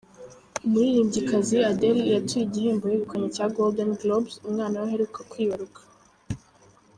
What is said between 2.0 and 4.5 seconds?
yatuye igihembo yegukanye cya Golden Blobes